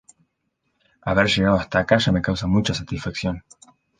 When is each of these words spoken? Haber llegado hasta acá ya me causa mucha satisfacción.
Haber 1.03 1.27
llegado 1.27 1.57
hasta 1.59 1.77
acá 1.77 1.99
ya 1.99 2.11
me 2.11 2.23
causa 2.23 2.47
mucha 2.47 2.73
satisfacción. 2.73 3.43